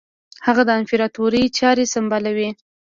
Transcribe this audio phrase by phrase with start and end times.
[0.45, 2.49] هغه د امپراطوري چاري سمبالوي.